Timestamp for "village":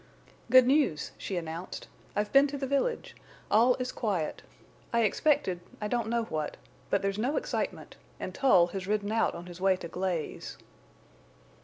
2.65-3.15